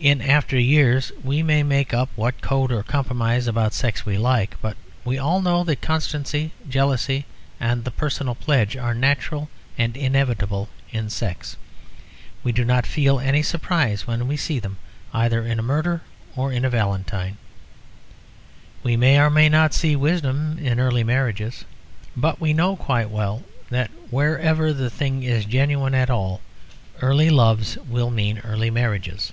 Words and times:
In 0.00 0.22
after 0.22 0.56
years 0.56 1.10
we 1.24 1.42
may 1.42 1.64
make 1.64 1.92
up 1.92 2.08
what 2.14 2.40
code 2.40 2.70
or 2.70 2.84
compromise 2.84 3.48
about 3.48 3.72
sex 3.74 4.06
we 4.06 4.16
like; 4.16 4.54
but 4.62 4.76
we 5.04 5.18
all 5.18 5.42
know 5.42 5.64
that 5.64 5.82
constancy, 5.82 6.52
jealousy, 6.68 7.26
and 7.58 7.82
the 7.82 7.90
personal 7.90 8.36
pledge 8.36 8.76
are 8.76 8.94
natural 8.94 9.50
and 9.76 9.96
inevitable 9.96 10.68
in 10.92 11.10
sex; 11.10 11.56
we 12.44 12.52
do 12.52 12.64
not 12.64 12.86
feel 12.86 13.18
any 13.18 13.42
surprise 13.42 14.06
when 14.06 14.28
we 14.28 14.36
see 14.36 14.60
them 14.60 14.76
either 15.12 15.44
in 15.44 15.58
a 15.58 15.62
murder 15.62 16.02
or 16.36 16.52
in 16.52 16.64
a 16.64 16.70
valentine. 16.70 17.36
We 18.84 18.96
may 18.96 19.18
or 19.18 19.30
may 19.30 19.48
not 19.48 19.74
see 19.74 19.96
wisdom 19.96 20.60
in 20.60 20.78
early 20.78 21.02
marriages; 21.02 21.64
but 22.16 22.40
we 22.40 22.52
know 22.52 22.76
quite 22.76 23.10
well 23.10 23.42
that 23.68 23.90
wherever 24.10 24.72
the 24.72 24.90
thing 24.90 25.24
is 25.24 25.44
genuine 25.44 25.96
at 25.96 26.08
all, 26.08 26.40
early 27.02 27.30
loves 27.30 27.76
will 27.78 28.12
mean 28.12 28.38
early 28.44 28.70
marriages. 28.70 29.32